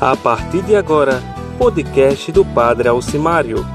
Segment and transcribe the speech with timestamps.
[0.00, 1.22] A partir de agora,
[1.58, 3.66] podcast do Padre Alcimário,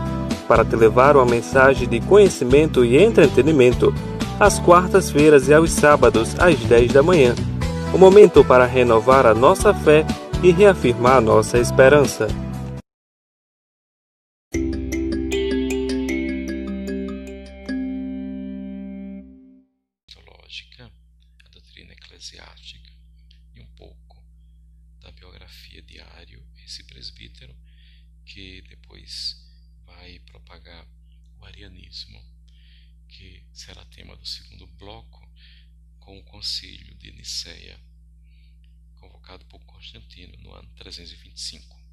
[0.48, 3.94] para te levar uma mensagem de conhecimento e entretenimento,
[4.40, 7.35] às quartas-feiras e aos sábados, às 10 da manhã.
[7.93, 10.04] O momento para renovar a nossa fé
[10.41, 12.28] e reafirmar nossa esperança.
[40.85, 41.84] 325.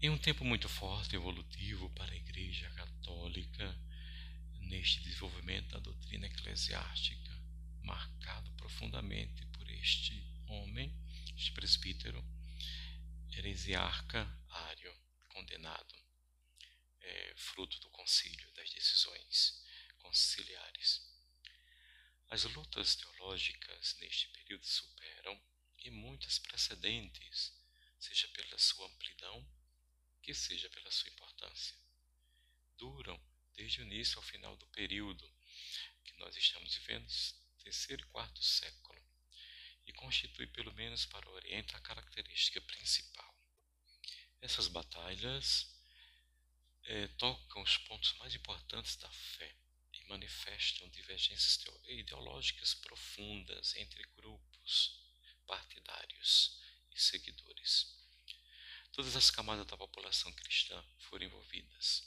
[0.00, 3.76] Em um tempo muito forte e evolutivo para a Igreja Católica,
[4.60, 7.32] neste desenvolvimento da doutrina eclesiástica,
[7.82, 10.14] marcado profundamente por este
[10.46, 10.96] homem,
[11.36, 12.24] este presbítero,
[13.32, 15.96] heresiarca Ário, condenado,
[17.00, 19.60] é, fruto do concílio, das decisões
[19.98, 21.00] conciliares.
[22.28, 25.49] As lutas teológicas neste período superam
[25.82, 27.52] e muitas precedentes,
[27.98, 29.46] seja pela sua amplidão,
[30.22, 31.74] que seja pela sua importância.
[32.76, 33.20] Duram
[33.54, 35.28] desde o início ao final do período
[36.04, 37.06] que nós estamos vivendo,
[37.58, 39.00] terceiro e quarto século,
[39.86, 43.34] e constitui, pelo menos para o Oriente, a característica principal.
[44.40, 45.68] Essas batalhas
[46.84, 49.54] é, tocam os pontos mais importantes da fé
[49.92, 51.58] e manifestam divergências
[51.88, 54.99] ideológicas profundas entre grupos
[55.50, 56.56] partidários
[56.94, 57.92] e seguidores.
[58.92, 62.04] Todas as camadas da população cristã foram envolvidas,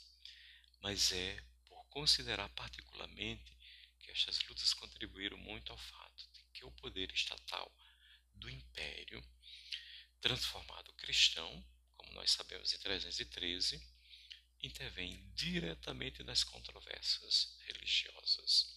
[0.80, 3.54] mas é por considerar particularmente
[4.00, 7.70] que estas lutas contribuíram muito ao fato de que o poder estatal
[8.34, 9.22] do império,
[10.22, 11.50] transformado cristão,
[11.98, 13.78] como nós sabemos em 313,
[14.62, 18.74] intervém diretamente nas controvérsias religiosas,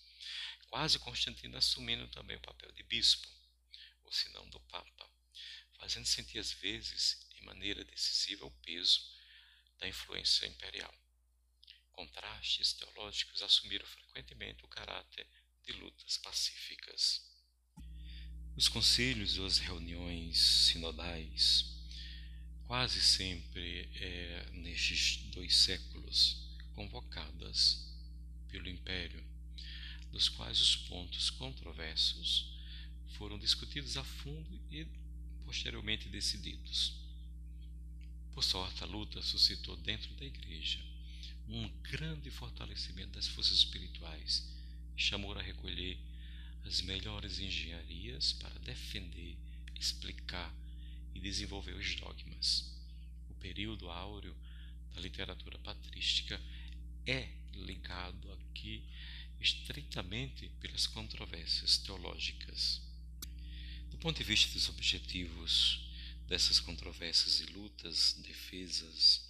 [0.68, 3.37] quase Constantino assumindo também o papel de bispo,
[4.08, 5.12] ou se não do papa,
[5.80, 9.02] fazendo sentir às vezes, em maneira decisiva, o peso
[9.80, 10.94] da influência imperial.
[11.92, 15.28] Contrastes teológicos assumiram frequentemente o caráter
[15.66, 17.22] de lutas pacíficas.
[18.56, 21.66] Os concílios ou as reuniões sinodais,
[22.66, 27.86] quase sempre é, nestes dois séculos, convocadas
[28.48, 29.24] pelo Império,
[30.12, 32.57] dos quais os pontos controversos
[33.18, 34.86] foram discutidos a fundo e
[35.44, 36.94] posteriormente decididos.
[38.32, 40.80] Por sorte, a luta suscitou dentro da Igreja
[41.50, 44.48] um grande fortalecimento das forças espirituais
[44.96, 45.98] e chamou a recolher
[46.66, 49.36] as melhores engenharias para defender,
[49.80, 50.54] explicar
[51.16, 52.72] e desenvolver os dogmas.
[53.30, 54.36] O período áureo
[54.94, 56.40] da literatura patrística
[57.06, 58.84] é ligado aqui
[59.40, 62.57] estreitamente pelas controvérsias teológicas.
[64.08, 65.82] Ponto de vista dos objetivos
[66.28, 69.22] dessas controvérsias e lutas, defesas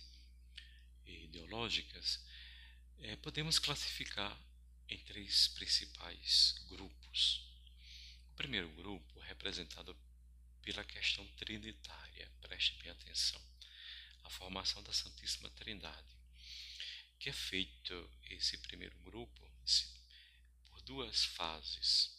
[1.03, 2.23] ideológicas,
[2.99, 4.39] é, podemos classificar
[4.87, 7.43] em três principais grupos.
[8.29, 9.97] O primeiro grupo, representado
[10.61, 13.41] pela questão trinitária, preste bem atenção,
[14.25, 16.15] a formação da Santíssima Trindade,
[17.17, 19.41] que é feito esse primeiro grupo
[20.65, 22.16] por duas fases.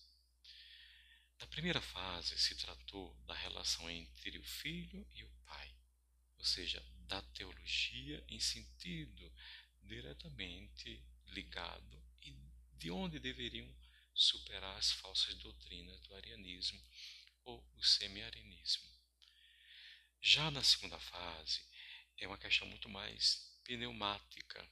[1.38, 5.74] Na primeira fase se tratou da relação entre o Filho e o Pai,
[6.36, 9.32] ou seja, da teologia em sentido
[9.82, 12.36] diretamente ligado e
[12.76, 13.68] de onde deveriam
[14.14, 16.82] superar as falsas doutrinas do arianismo
[17.44, 18.88] ou o semi-arianismo.
[20.20, 21.60] Já na segunda fase,
[22.18, 24.68] é uma questão muito mais pneumática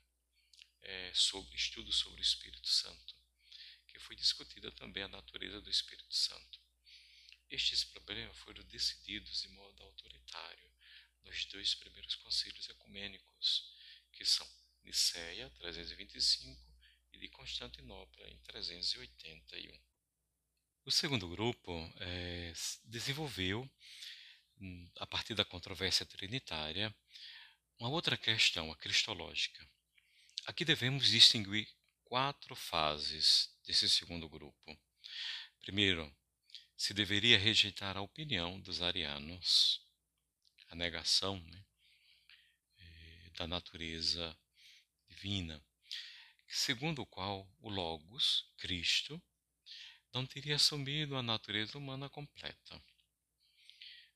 [0.83, 3.15] é, sobre estudo sobre o Espírito Santo,
[3.97, 6.61] que foi discutida também a natureza do Espírito Santo.
[7.49, 10.71] Estes problemas foram decididos de modo autoritário
[11.25, 13.73] nos dois primeiros concílios ecumênicos,
[14.13, 14.47] que são
[14.85, 16.77] Nicéia, 325,
[17.15, 19.81] e de Constantinopla, em 381.
[20.85, 22.53] O segundo grupo é,
[22.85, 23.69] desenvolveu,
[24.61, 26.95] hum, a partir da controvérsia trinitária,
[27.79, 29.67] uma outra questão, a cristológica.
[30.45, 31.67] Aqui devemos distinguir
[32.07, 34.79] quatro fases desse segundo grupo.
[35.61, 36.15] Primeiro,
[36.77, 39.81] se deveria rejeitar a opinião dos arianos,
[40.69, 41.65] a negação né,
[42.79, 44.37] eh, da natureza
[45.09, 45.61] divina,
[46.49, 49.21] segundo o qual o Logos, Cristo,
[50.13, 52.81] não teria assumido a natureza humana completa.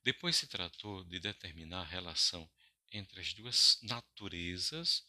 [0.02, 2.48] Depois se tratou de determinar a relação
[2.92, 5.04] entre as duas naturezas,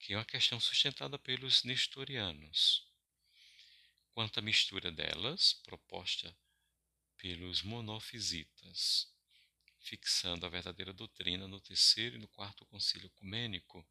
[0.00, 2.88] que é uma questão sustentada pelos nestorianos.
[4.12, 6.34] Quanto à mistura delas, proposta
[7.18, 9.12] pelos monofisitas,
[9.78, 13.86] fixando a verdadeira doutrina no terceiro e no quarto concílio ecumênico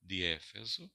[0.00, 0.90] de Éfeso,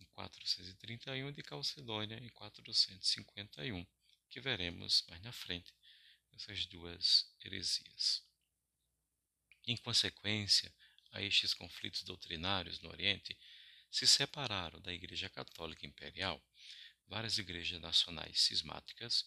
[0.00, 3.86] em 431, e de Calcedônia, em 451,
[4.28, 5.72] que veremos mais na frente
[6.32, 8.22] essas duas heresias.
[9.64, 10.74] Em consequência
[11.12, 13.36] a estes conflitos doutrinários no Oriente,
[13.96, 16.44] se separaram da Igreja Católica Imperial
[17.06, 19.24] várias igrejas nacionais cismáticas,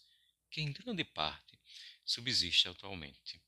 [0.52, 1.60] que em grande parte
[2.06, 3.42] subsistem atualmente.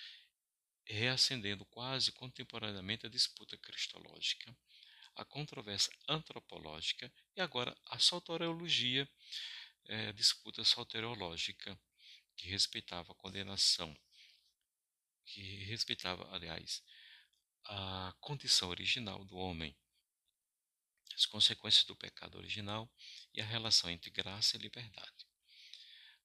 [0.85, 4.53] reacendendo quase contemporaneamente a disputa cristológica,
[5.15, 9.09] a controvérsia antropológica e agora a soteriologia,
[9.85, 11.79] é, a disputa soteriológica,
[12.35, 13.97] que respeitava a condenação,
[15.25, 16.83] que respeitava, aliás,
[17.65, 19.75] a condição original do homem,
[21.15, 22.91] as consequências do pecado original
[23.33, 25.27] e a relação entre graça e liberdade.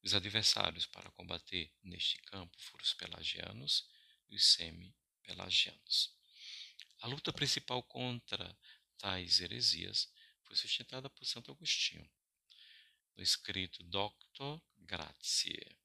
[0.02, 3.88] Os adversários para combater neste campo foram os pelagianos
[4.28, 6.14] e os semi-pelagianos.
[7.00, 8.56] A luta principal contra
[8.98, 10.12] tais heresias
[10.44, 12.08] foi sustentada por Santo Agostinho,
[13.16, 15.76] no escrito Doctor Gratiae.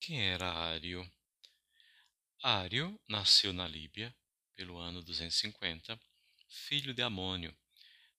[0.00, 1.10] Quem era Ário?
[2.42, 4.14] Ário nasceu na Líbia
[4.54, 5.98] pelo ano 250,
[6.48, 7.56] filho de Amônio.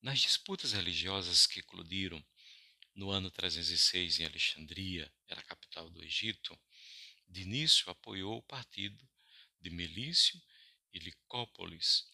[0.02, 2.24] Nas disputas religiosas que eclodiram
[2.96, 6.60] no ano 306 em Alexandria, era a capital do Egito,
[7.30, 9.08] de início apoiou o partido
[9.62, 10.42] de Melício
[10.92, 12.12] e Licópolis,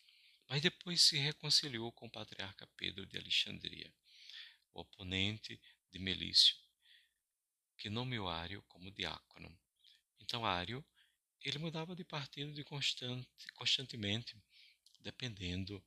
[0.49, 3.91] mas depois se reconciliou com o patriarca Pedro de Alexandria,
[4.73, 5.59] o oponente
[5.89, 6.57] de Melício,
[7.77, 9.57] que nomeou Ário como diácono.
[10.19, 10.85] Então Ário
[11.43, 14.35] ele mudava de partido de constante, constantemente,
[15.01, 15.83] dependendo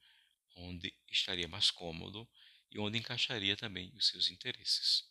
[0.56, 2.28] onde estaria mais cômodo
[2.70, 5.04] e onde encaixaria também os seus interesses.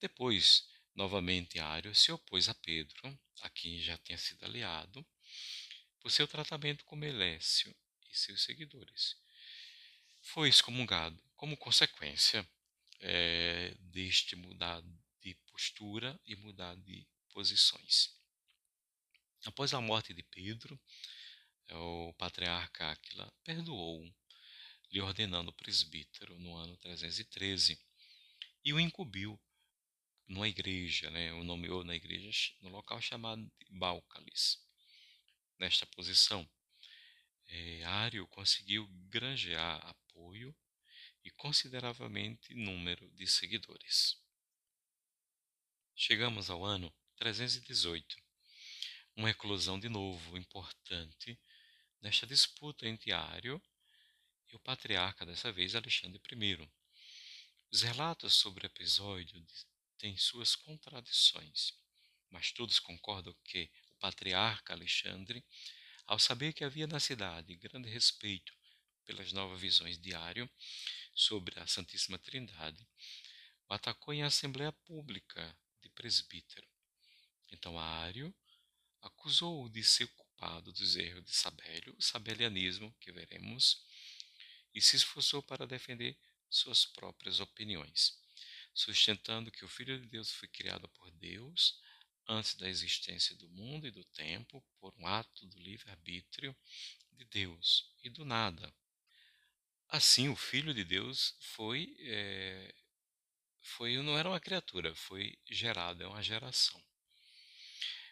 [0.00, 5.06] Depois, novamente, Ário se opôs a Pedro, a quem já tinha sido aliado,
[6.00, 7.74] por seu tratamento com Melécio
[8.10, 9.16] e seus seguidores.
[10.20, 12.48] Foi excomungado como consequência
[13.00, 14.82] é, deste mudar
[15.20, 18.15] de postura e mudar de posições.
[19.46, 20.78] Após a morte de Pedro,
[21.70, 24.04] o patriarca Áquila perdoou,
[24.90, 27.80] lhe ordenando presbítero no ano 313
[28.64, 29.40] e o incumbiu
[30.26, 34.60] numa igreja, né, o nomeou na igreja no local chamado de Bálcalis.
[35.60, 36.48] Nesta posição,
[37.46, 40.52] é, Ário conseguiu granjear apoio
[41.24, 44.20] e consideravelmente número de seguidores.
[45.94, 48.25] Chegamos ao ano 318
[49.16, 51.40] uma eclosão de novo importante
[52.02, 53.60] nesta disputa entre Ário
[54.52, 56.70] e o patriarca, dessa vez Alexandre I.
[57.70, 59.44] Os relatos sobre o episódio
[59.96, 61.72] têm suas contradições,
[62.30, 65.42] mas todos concordam que o patriarca Alexandre,
[66.06, 68.52] ao saber que havia na cidade grande respeito
[69.06, 70.48] pelas novas visões de Ário
[71.14, 72.86] sobre a Santíssima Trindade,
[73.66, 76.68] o atacou em assembleia pública de presbítero.
[77.50, 78.34] Então Ário
[79.06, 83.84] acusou-o de ser culpado dos erros de Sabélio, o sabelianismo, que veremos,
[84.74, 86.18] e se esforçou para defender
[86.50, 88.18] suas próprias opiniões,
[88.74, 91.80] sustentando que o Filho de Deus foi criado por Deus
[92.28, 96.54] antes da existência do mundo e do tempo, por um ato do livre-arbítrio
[97.12, 98.74] de Deus e do nada.
[99.88, 102.74] Assim, o Filho de Deus foi, é,
[103.62, 106.82] foi não era uma criatura, foi gerado, é uma geração.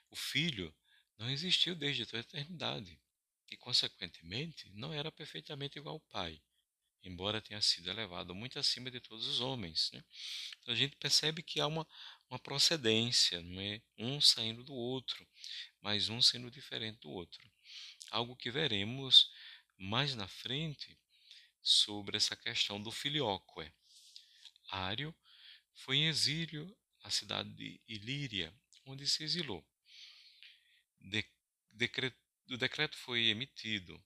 [0.09, 0.75] O Filho
[1.19, 2.99] não existiu desde toda a eternidade
[3.51, 6.43] e, consequentemente, não era perfeitamente igual ao Pai,
[7.03, 9.91] embora tenha sido elevado muito acima de todos os homens.
[9.93, 10.05] Né?
[10.61, 11.87] Então a gente percebe que há uma,
[12.29, 13.83] uma procedência, não é?
[13.99, 15.27] um saindo do outro,
[15.81, 17.51] mas um sendo diferente do outro.
[18.11, 19.31] Algo que veremos
[19.77, 20.99] mais na frente
[21.63, 23.73] sobre essa questão do filioque.
[24.71, 25.15] Ário
[25.75, 28.55] foi em exílio na cidade de Ilíria,
[28.87, 29.67] onde se exilou.
[31.05, 31.23] De,
[31.71, 32.17] decreto,
[32.51, 34.03] o decreto foi emitido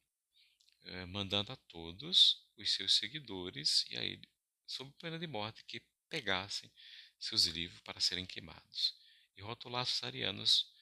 [0.85, 4.29] eh, mandando a todos os seus seguidores e a ele,
[4.67, 6.71] sob pena de morte, que pegassem
[7.19, 8.97] seus livros para serem queimados
[9.37, 10.73] e rotulassem os arianos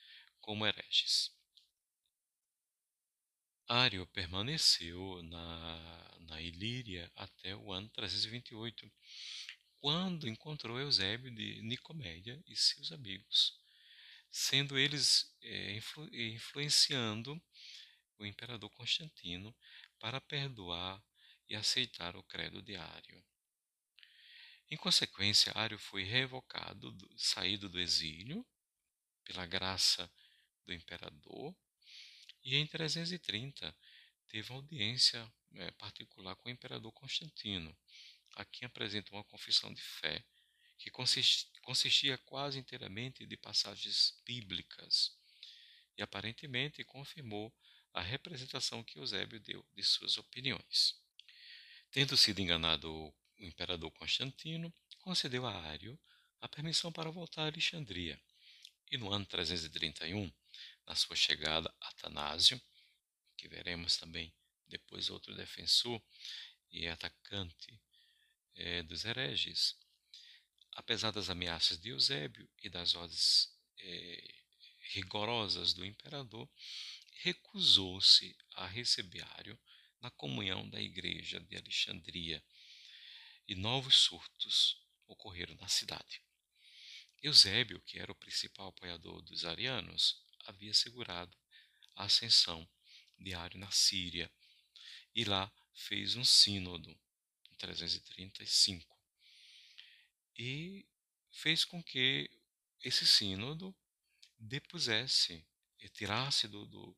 [0.40, 1.30] como hereges.
[3.68, 8.90] Ário permaneceu na, na Ilíria até o ano 328,
[9.80, 13.58] quando encontrou Eusébio de Nicomédia e seus amigos,
[14.36, 17.42] sendo eles é, influ, influenciando
[18.18, 19.56] o imperador Constantino
[19.98, 21.02] para perdoar
[21.48, 23.24] e aceitar o credo de Ário.
[24.70, 28.46] Em consequência, Ário foi revocado, saído do exílio,
[29.24, 30.10] pela graça
[30.66, 31.56] do imperador,
[32.44, 33.74] e em 330
[34.28, 37.74] teve audiência é, particular com o imperador Constantino,
[38.34, 40.22] a quem apresenta uma confissão de fé
[40.78, 45.16] que consistia quase inteiramente de passagens bíblicas
[45.96, 47.52] e aparentemente confirmou
[47.92, 50.94] a representação que Eusébio deu de suas opiniões.
[51.90, 55.98] Tendo sido enganado o imperador Constantino, concedeu a Ário
[56.40, 58.20] a permissão para voltar a Alexandria.
[58.90, 60.30] E no ano 331,
[60.86, 62.60] na sua chegada Atanásio,
[63.36, 64.32] que veremos também
[64.68, 66.02] depois outro defensor
[66.70, 67.80] e atacante
[68.54, 69.76] é, dos hereges.
[70.76, 74.34] Apesar das ameaças de Eusébio e das ordens é,
[74.92, 76.48] rigorosas do imperador,
[77.22, 79.58] recusou-se a receber Ário
[80.02, 82.44] na comunhão da igreja de Alexandria
[83.48, 86.22] e novos surtos ocorreram na cidade.
[87.22, 91.34] Eusébio, que era o principal apoiador dos arianos, havia segurado
[91.94, 92.68] a ascensão
[93.18, 94.30] de Ário na Síria
[95.14, 96.90] e lá fez um sínodo
[97.50, 98.95] em 335
[100.38, 100.86] e
[101.30, 102.30] fez com que
[102.82, 103.74] esse sínodo
[104.38, 105.44] depusesse
[105.80, 106.96] e tirasse do, do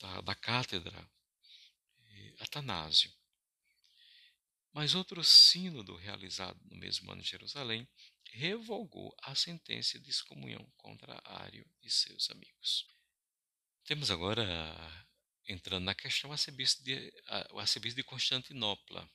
[0.00, 1.10] da, da, cátedra
[2.08, 3.12] eh, Atanásio.
[4.72, 7.88] Mas outro sínodo realizado no mesmo ano em Jerusalém
[8.32, 12.86] revogou a sentença de excomunhão contra Ário e seus amigos.
[13.84, 14.46] Temos agora,
[15.48, 17.12] entrando na questão, o arcebispo de,
[17.50, 19.10] o arcebispo de Constantinopla,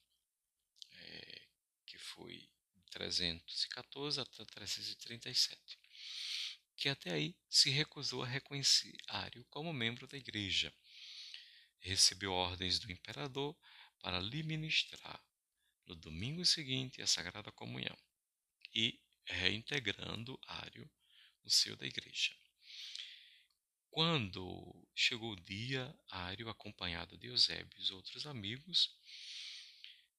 [1.86, 5.80] que foi de 314 até 337,
[6.75, 10.74] que até aí se recusou a reconhecer Ário como membro da igreja.
[11.80, 13.56] Recebeu ordens do imperador
[14.00, 15.24] para lhe ministrar
[15.86, 17.98] no domingo seguinte a Sagrada Comunhão
[18.74, 20.89] e reintegrando Ário
[21.44, 22.36] no seio da igreja.
[23.96, 28.94] Quando chegou o dia, Ário, acompanhado de Eusébio e os outros amigos,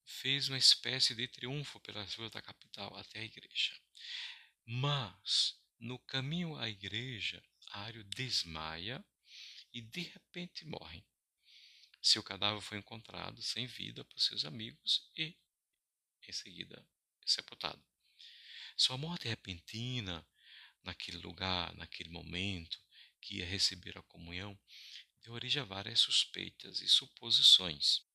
[0.06, 3.78] fez uma espécie de triunfo pelas ruas da capital até a igreja.
[4.64, 9.04] Mas, no caminho à igreja, Ário desmaia
[9.72, 11.04] e de repente morre.
[12.00, 15.36] Seu cadáver foi encontrado sem vida por seus amigos e,
[16.26, 16.86] em seguida,
[17.26, 17.84] sepultado.
[18.76, 20.26] Sua morte repentina,
[20.82, 22.80] naquele lugar, naquele momento,
[23.20, 24.58] que ia receber a comunhão,
[25.22, 28.06] deu origem a várias suspeitas e suposições.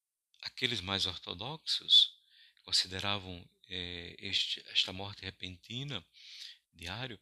[0.42, 2.18] Aqueles mais ortodoxos
[2.64, 6.06] consideravam eh, este, esta morte repentina
[6.74, 7.20] diário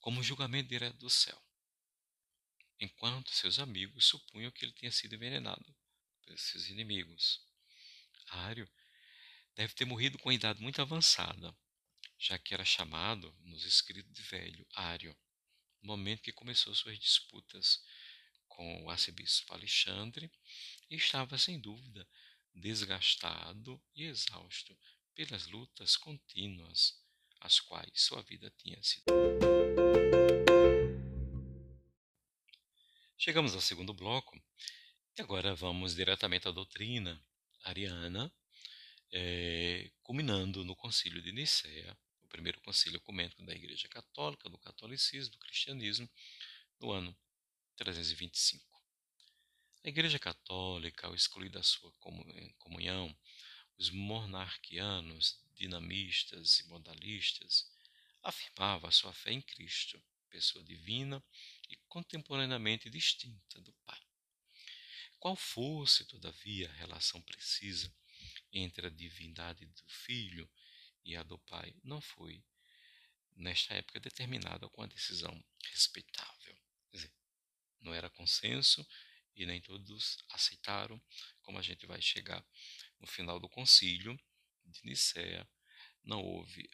[0.00, 1.40] como julgamento direto do céu,
[2.80, 5.74] enquanto seus amigos supunham que ele tinha sido envenenado
[6.24, 7.40] pelos seus inimigos.
[8.28, 8.68] Ário
[9.54, 11.56] deve ter morrido com idade muito avançada,
[12.18, 15.16] já que era chamado, nos escritos de velho, Ário,
[15.82, 17.82] no momento que começou suas disputas
[18.48, 20.30] com o arcebispo Alexandre
[20.88, 22.08] e estava, sem dúvida,
[22.54, 24.76] desgastado e exausto
[25.14, 27.00] pelas lutas contínuas
[27.40, 29.04] às quais sua vida tinha sido.
[33.18, 34.36] Chegamos ao segundo bloco
[35.16, 37.22] e agora vamos diretamente à doutrina
[37.64, 38.32] ariana,
[39.12, 41.96] é, culminando no Concílio de Nicéia,
[42.32, 46.08] primeiro concílio ecumênico da Igreja Católica, do catolicismo, do cristianismo,
[46.80, 47.14] no ano
[47.76, 48.71] 325.
[49.84, 51.90] A Igreja Católica, ao excluir da sua
[52.58, 53.16] comunhão
[53.76, 57.68] os monarquianos, dinamistas e modalistas,
[58.22, 61.20] afirmava sua fé em Cristo, pessoa divina
[61.68, 64.00] e contemporaneamente distinta do Pai.
[65.18, 67.92] Qual fosse, todavia, a relação precisa
[68.52, 70.48] entre a divindade do Filho
[71.04, 72.44] e a do pai não foi,
[73.34, 76.56] nesta época, determinada com a decisão respeitável.
[76.90, 77.12] Quer dizer,
[77.80, 78.86] não era consenso
[79.34, 81.00] e nem todos aceitaram,
[81.42, 82.44] como a gente vai chegar
[83.00, 84.18] no final do concílio
[84.64, 85.48] de Nicéia,
[86.04, 86.68] não houve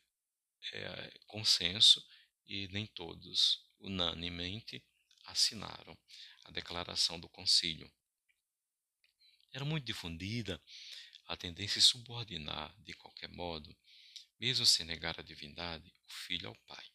[0.73, 2.05] é, consenso
[2.47, 4.85] e nem todos unanimemente
[5.25, 5.97] assinaram
[6.45, 7.91] a declaração do concílio.
[9.53, 10.63] Era muito difundida
[11.27, 13.77] a tendência a subordinar, de qualquer modo,
[14.41, 16.87] mesmo sem negar a divindade, o filho ao pai.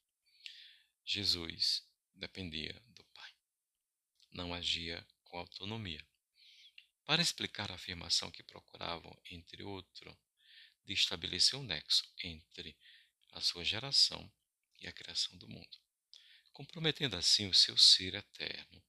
[1.06, 3.32] Jesus dependia do pai.
[4.32, 6.06] Não agia com autonomia.
[7.06, 10.16] Para explicar a afirmação que procuravam, entre outro,
[10.86, 12.78] de estabelecer um nexo entre
[13.32, 14.32] a sua geração
[14.80, 15.80] e a criação do mundo,
[16.52, 18.84] comprometendo assim o seu ser eterno,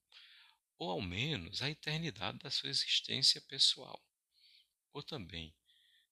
[0.77, 3.99] ou ao menos a eternidade da sua existência pessoal.
[4.93, 5.51] Ou também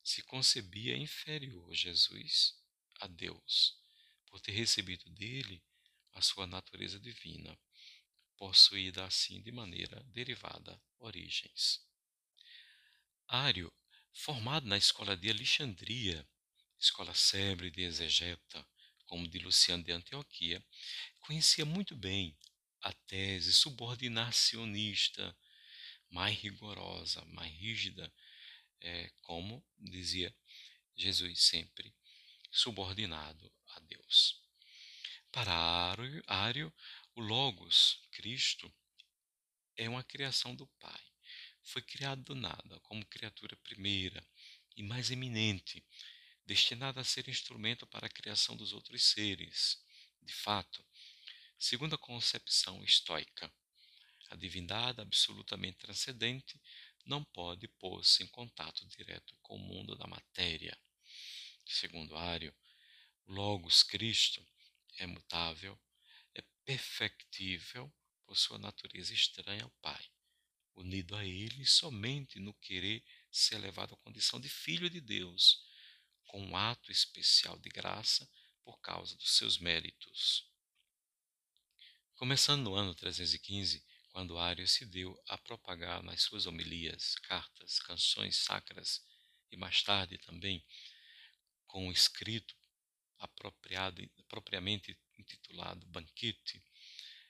[0.04, 2.58] se concebia inferior Jesus
[3.00, 3.78] a Deus,
[4.26, 5.64] por ter recebido dele
[6.14, 7.56] a sua natureza divina,
[8.44, 11.80] possuída assim de maneira derivada origens.
[13.26, 13.74] Ário,
[14.12, 16.28] formado na escola de Alexandria,
[16.78, 18.68] escola célebre de exegeta,
[19.06, 20.62] como de Luciano de Antioquia,
[21.22, 22.38] conhecia muito bem
[22.82, 25.34] a tese subordinacionista,
[26.10, 28.14] mais rigorosa, mais rígida,
[28.82, 30.36] é, como dizia
[30.98, 31.96] Jesus sempre,
[32.52, 34.44] subordinado a Deus.
[35.32, 35.96] Para
[36.28, 36.74] Ário,
[37.16, 38.74] o Logos, Cristo,
[39.78, 41.02] é uma criação do Pai.
[41.62, 44.26] Foi criado do nada, como criatura primeira
[44.76, 45.86] e mais eminente,
[46.46, 49.80] destinada a ser instrumento para a criação dos outros seres.
[50.22, 50.84] De fato,
[51.58, 53.54] segundo a concepção estoica,
[54.30, 56.60] a divindade absolutamente transcendente
[57.06, 60.76] não pode pôr-se em contato direto com o mundo da matéria.
[61.66, 62.54] Segundo Ário,
[63.28, 64.46] Logos Cristo
[64.98, 65.80] é mutável,
[66.66, 67.94] perfectível
[68.26, 70.10] por sua natureza estranha ao Pai,
[70.76, 75.66] unido a Ele somente no querer ser elevado à condição de Filho de Deus,
[76.26, 78.30] com um ato especial de graça
[78.64, 80.50] por causa dos seus méritos.
[82.16, 88.38] Começando no ano 315, quando Ário se deu a propagar nas suas homilias, cartas, canções
[88.38, 89.04] sacras
[89.52, 90.66] e mais tarde também
[91.66, 92.56] com o escrito
[93.18, 96.62] apropriado, propriamente intitulado Banquete,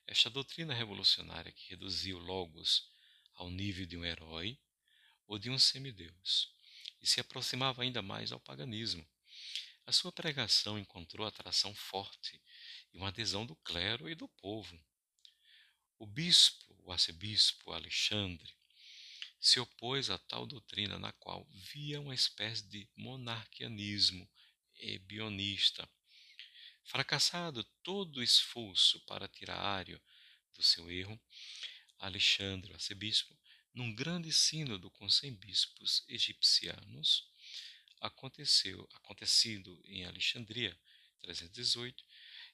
[0.06, 2.90] esta doutrina revolucionária que reduziu Logos
[3.36, 4.60] ao nível de um herói
[5.28, 6.54] ou de um semideus
[7.02, 9.08] e se aproximava ainda mais ao paganismo.
[9.86, 12.42] A sua pregação encontrou atração forte
[12.94, 14.80] e uma adesão do clero e do povo.
[15.98, 18.54] O bispo o arcebispo Alexandre,
[19.40, 24.30] se opôs a tal doutrina na qual via uma espécie de monarquianismo
[24.76, 25.90] ebionista.
[26.84, 30.02] Fracassado todo o esforço para tirar Ário
[30.54, 31.20] do seu erro,
[31.98, 33.38] Alexandre, arcebispo,
[33.74, 37.28] num grande sínodo com cem bispos egipcianos,
[38.00, 40.78] aconteceu, acontecido em Alexandria,
[41.22, 42.04] 318,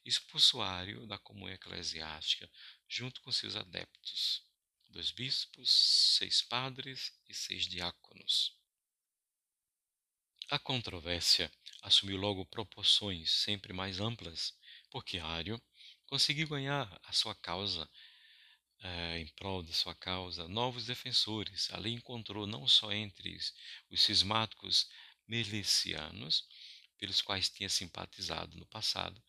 [0.05, 2.49] expulsou Ário da comunhão eclesiástica
[2.87, 4.43] junto com seus adeptos,
[4.89, 5.69] dois bispos,
[6.17, 8.58] seis padres e seis diáconos.
[10.51, 11.51] A controvérsia
[11.83, 14.57] assumiu logo proporções sempre mais amplas,
[14.89, 15.61] porque Ário
[16.07, 17.87] conseguiu ganhar a sua causa,
[18.81, 21.71] eh, em prol da sua causa, novos defensores.
[21.71, 23.37] Ali encontrou não só entre
[23.91, 24.89] os cismáticos
[25.27, 26.47] melecianos,
[26.97, 29.21] pelos quais tinha simpatizado no passado,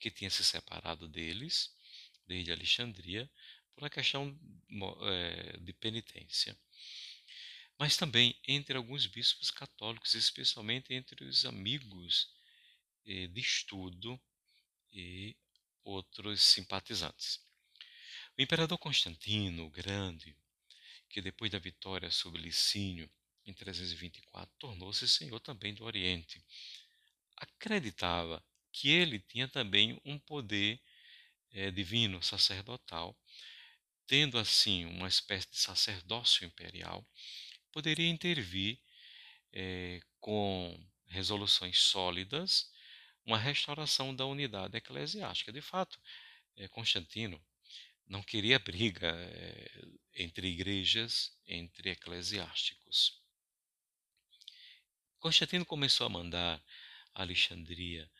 [0.00, 1.70] que tinha se separado deles,
[2.26, 3.30] desde Alexandria,
[3.74, 4.34] por uma questão
[5.02, 6.58] é, de penitência.
[7.82, 12.28] Mas também entre alguns bispos católicos, especialmente entre os amigos
[13.04, 14.22] eh, de estudo
[14.92, 15.36] e
[15.82, 17.40] outros simpatizantes.
[18.38, 20.36] O imperador Constantino o Grande,
[21.08, 23.10] que depois da vitória sobre Licínio
[23.44, 26.40] em 324 tornou-se senhor também do Oriente,
[27.36, 28.40] acreditava
[28.70, 30.80] que ele tinha também um poder
[31.50, 33.18] é, divino, sacerdotal,
[34.06, 37.04] tendo assim uma espécie de sacerdócio imperial,
[37.72, 38.78] poderia intervir
[39.52, 42.70] é, com resoluções sólidas
[43.24, 45.52] uma restauração da unidade eclesiástica.
[45.52, 45.98] De fato,
[46.56, 47.42] é, Constantino
[48.06, 49.70] não queria briga é,
[50.14, 53.20] entre igrejas, entre eclesiásticos.
[55.18, 56.62] Constantino começou a mandar
[57.14, 58.10] a Alexandria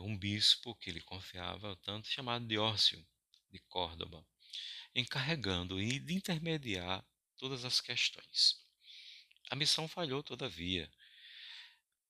[0.00, 3.06] um bispo que ele confiava tanto, chamado Diórcio
[3.50, 4.26] de Córdoba,
[4.94, 7.06] encarregando de intermediar
[7.38, 8.60] todas as questões.
[9.50, 10.90] A missão falhou, todavia.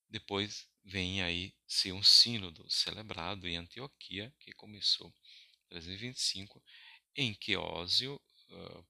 [0.09, 6.61] Depois vem aí ser um sínodo celebrado em Antioquia, que começou em 325,
[7.15, 8.85] em que Ósio uh,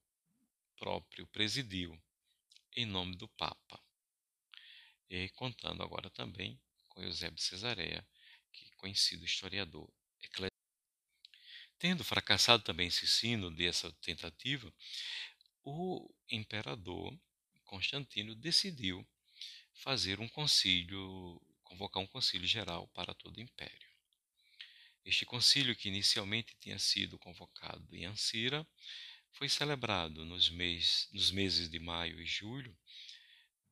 [0.76, 2.00] próprio presidiu
[2.74, 3.80] em nome do Papa.
[5.08, 8.06] E contando agora também com Eusébio Cesareia,
[8.52, 9.92] que conhecido historiador
[11.80, 14.70] Tendo fracassado também esse sino dessa tentativa,
[15.70, 17.16] o imperador
[17.64, 19.06] Constantino decidiu
[19.72, 23.88] fazer um concílio, convocar um concílio geral para todo o império.
[25.04, 28.66] Este concílio, que inicialmente tinha sido convocado em Ancira,
[29.32, 32.76] foi celebrado nos, mês, nos meses de maio e julho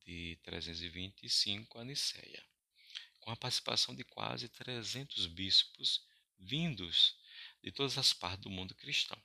[0.05, 2.43] de 325 a Niceia,
[3.19, 6.03] com a participação de quase 300 bispos
[6.39, 7.17] vindos
[7.61, 9.21] de todas as partes do mundo cristão.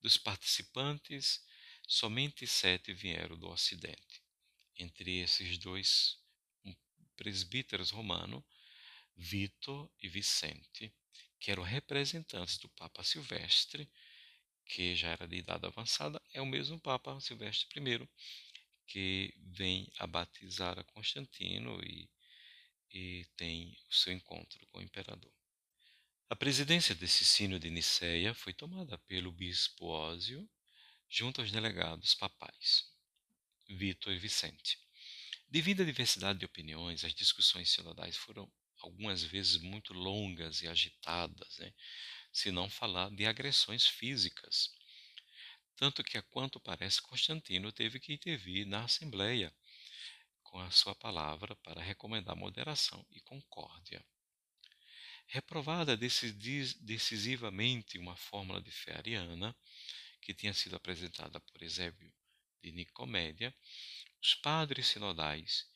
[0.00, 1.44] Dos participantes,
[1.90, 4.22] somente sete vieram do Ocidente.
[4.78, 6.16] Entre esses dois,
[6.64, 6.72] um
[7.16, 8.46] presbíteros romano,
[9.16, 10.94] Vitor e Vicente,
[11.40, 13.90] que eram representantes do Papa Silvestre,
[14.64, 18.08] que já era de idade avançada, é o mesmo Papa Silvestre I,
[18.86, 22.08] que vem a batizar a Constantino e,
[22.92, 25.34] e tem o seu encontro com o imperador.
[26.28, 30.48] A presidência desse sino de Niceia foi tomada pelo bispo Ósio,
[31.10, 32.88] junto aos delegados papais,
[33.68, 34.78] Vitor e Vicente.
[35.48, 41.58] Devido à diversidade de opiniões, as discussões sinodais foram algumas vezes muito longas e agitadas,
[41.58, 41.74] né?
[42.32, 44.72] se não falar de agressões físicas.
[45.74, 49.52] Tanto que, a quanto parece, Constantino teve que intervir na Assembleia
[50.42, 54.04] com a sua palavra para recomendar moderação e concórdia.
[55.26, 59.56] Reprovada decisivamente uma fórmula de fé ariana,
[60.20, 62.12] que tinha sido apresentada por Eusébio
[62.62, 63.54] de Nicomédia,
[64.22, 65.68] os padres sinodais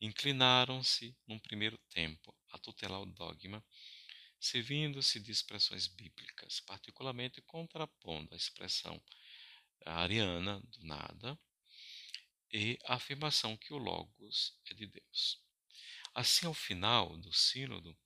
[0.00, 3.64] inclinaram-se, num primeiro tempo, a tutelar o dogma,
[4.38, 9.00] servindo-se de expressões bíblicas, particularmente contrapondo a expressão
[9.86, 11.38] ariana do nada
[12.52, 15.42] e a afirmação que o Logos é de Deus.
[16.14, 17.96] Assim, ao final do Sínodo,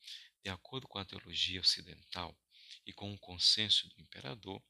[0.43, 2.37] de acordo com a teologia ocidental
[2.87, 4.63] e com o consenso do imperador,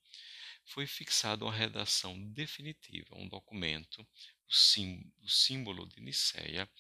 [0.68, 4.06] foi fixada uma redação definitiva, um documento,
[4.46, 6.70] o símbolo de Niceia,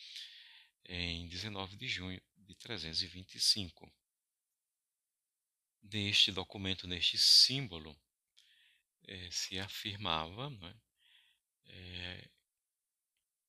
[0.84, 3.90] em 19 de junho de 325.
[5.82, 7.98] Neste documento, neste símbolo,
[9.06, 10.74] eh, se afirmava né,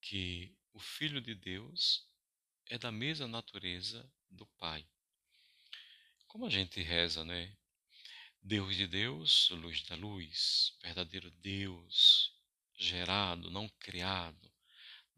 [0.02, 2.08] que o Filho de Deus
[2.67, 4.88] é da mesma natureza do Pai.
[6.28, 7.59] Como a gente reza, né?
[8.41, 12.34] Deus de Deus, luz da luz, verdadeiro Deus,
[12.78, 14.52] gerado, não criado,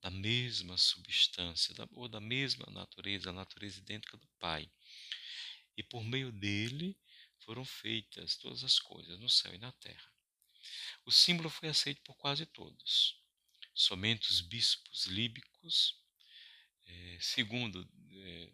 [0.01, 4.69] da mesma substância, da, ou da mesma natureza, a natureza idêntica do Pai.
[5.77, 6.97] E por meio dele
[7.39, 10.11] foram feitas todas as coisas no céu e na terra.
[11.05, 13.21] O símbolo foi aceito por quase todos.
[13.73, 15.95] Somente os bispos líbicos,
[16.87, 18.51] eh, segundo eh,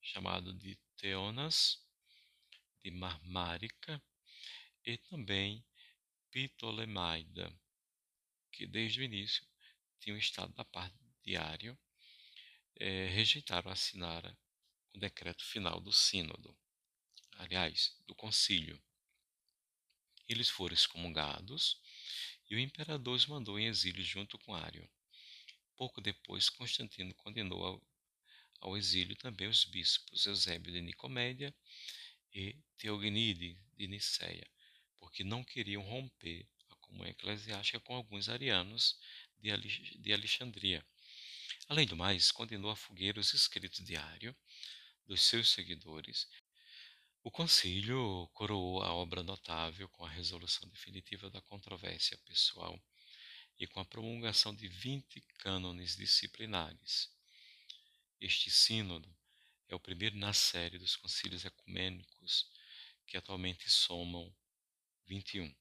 [0.00, 1.84] chamado de Teonas,
[2.82, 4.02] de Marmárica,
[4.84, 5.64] e também
[6.30, 7.52] Ptolemaida,
[8.52, 9.46] que desde o início
[9.98, 11.78] tinham estado da parte diário,
[12.76, 14.24] é, rejeitaram assinar
[14.94, 16.56] o decreto final do sínodo,
[17.32, 18.82] aliás, do concílio.
[20.28, 21.80] Eles foram excomungados
[22.48, 24.88] e o imperador os mandou em exílio junto com Ário.
[25.76, 27.90] Pouco depois, Constantino condenou ao
[28.60, 31.54] ao exílio também os bispos Eusébio de Nicomédia
[32.32, 34.48] e Teognide de Niceia,
[34.98, 38.98] porque não queriam romper a comunhão eclesiástica com alguns arianos
[39.38, 40.84] de Alexandria.
[41.68, 44.36] Além do mais, condenou a fogueira os escritos diário
[45.06, 46.28] dos seus seguidores.
[47.22, 52.80] O concílio coroou a obra notável com a resolução definitiva da controvérsia pessoal
[53.58, 57.10] e com a promulgação de 20 cânones disciplinares.
[58.20, 59.14] Este sínodo
[59.70, 62.50] é o primeiro na série dos concílios ecumênicos,
[63.06, 64.34] que atualmente somam
[65.06, 65.54] 21,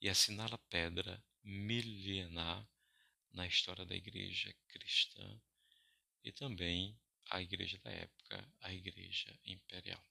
[0.00, 2.66] e assinala pedra milenar
[3.32, 5.40] na história da igreja cristã
[6.22, 6.96] e também
[7.28, 10.02] a igreja da época, a igreja imperial.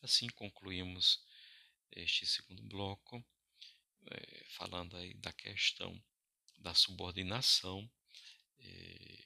[0.00, 1.20] Assim concluímos
[1.90, 3.24] este segundo bloco,
[4.12, 6.00] eh, falando aí da questão
[6.58, 7.90] da subordinação
[8.60, 9.24] eh,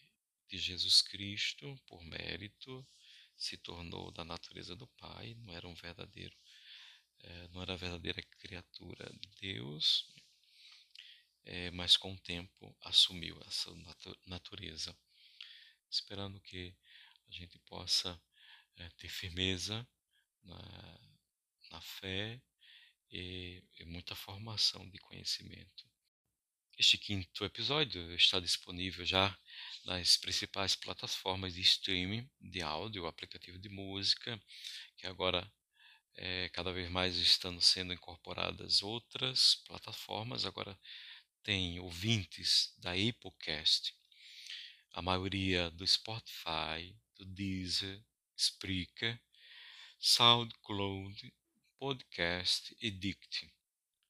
[0.49, 2.87] de Jesus Cristo, por mérito,
[3.43, 6.37] se tornou da natureza do Pai, não era um verdadeiro,
[7.19, 10.07] é, não era a verdadeira criatura de Deus,
[11.45, 13.71] é, mas com o tempo assumiu essa
[14.27, 14.97] natureza,
[15.91, 16.73] esperando que
[17.29, 18.21] a gente possa
[18.77, 19.87] é, ter firmeza
[20.45, 21.19] na,
[21.73, 22.41] na fé
[23.11, 25.92] e, e muita formação de conhecimento.
[26.83, 29.39] Este quinto episódio está disponível já
[29.85, 34.43] nas principais plataformas de streaming de áudio, aplicativo de música,
[34.97, 35.49] que agora
[36.17, 40.45] é, cada vez mais estão sendo incorporadas outras plataformas.
[40.45, 40.77] Agora
[41.45, 43.95] tem ouvintes da Applecast,
[44.91, 48.03] a maioria do Spotify, do Deezer,
[48.37, 49.23] Spreaker,
[50.01, 51.33] SoundCloud,
[51.79, 53.49] Podcast e Dict.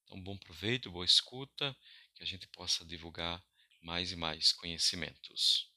[0.05, 1.77] Então, bom proveito, boa escuta,
[2.23, 3.43] que a gente possa divulgar
[3.83, 5.69] mais e mais conhecimentos.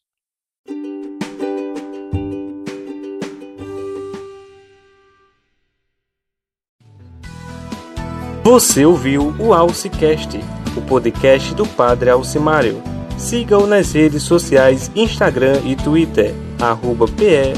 [8.44, 10.38] Você ouviu o Alcicast,
[10.78, 12.80] o podcast do Padre Alcimário.
[13.18, 16.32] Siga-o nas redes sociais Instagram e Twitter,
[16.62, 17.56] arroba PE.